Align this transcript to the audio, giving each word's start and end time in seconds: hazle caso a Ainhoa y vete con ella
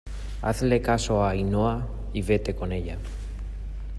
hazle 0.41 0.77
caso 0.89 1.13
a 1.21 1.29
Ainhoa 1.31 1.75
y 2.11 2.23
vete 2.23 2.55
con 2.55 2.71
ella 2.71 2.97